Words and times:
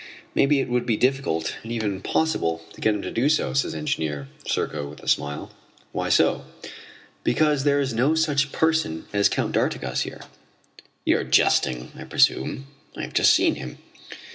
"Maybe 0.33 0.59
it 0.59 0.67
would 0.67 0.87
be 0.87 0.97
difficult, 0.97 1.57
and 1.61 1.71
even 1.71 1.93
impossible 1.93 2.65
to 2.73 2.81
get 2.81 2.95
him 2.95 3.03
to 3.03 3.11
do 3.11 3.29
so," 3.29 3.53
says 3.53 3.75
Engineer 3.75 4.29
Serko 4.47 4.87
with 4.89 5.03
a 5.03 5.07
smile. 5.07 5.51
"Why 5.91 6.09
so?" 6.09 6.45
"Because 7.23 7.65
there 7.65 7.79
is 7.79 7.93
no 7.93 8.15
such 8.15 8.51
person 8.51 9.05
as 9.13 9.29
Count 9.29 9.51
d'Artigas 9.51 10.01
here." 10.01 10.21
"You 11.05 11.19
are 11.19 11.23
jesting, 11.23 11.91
I 11.95 12.05
presume; 12.05 12.65
I 12.97 13.03
have 13.03 13.13
just 13.13 13.31
seen 13.31 13.53
him." 13.61 13.77